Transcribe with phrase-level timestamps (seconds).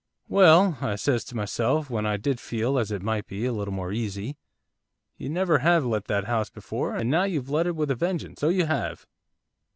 [0.27, 3.71] '"Well," I says to myself, when I did feel, as it might be, a little
[3.71, 4.35] more easy,
[5.15, 8.41] "you never have let that house before, and now you've let it with a vengeance,
[8.41, 9.05] so you have.